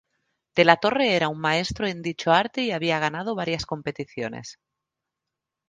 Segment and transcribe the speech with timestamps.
[0.59, 4.57] De la Torre era un maestro en dicho arte y había ganado varias competiciones.